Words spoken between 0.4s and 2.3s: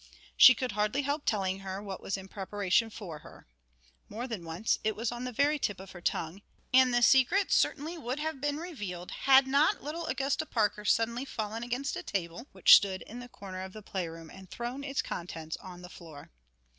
could hardly help telling her what was in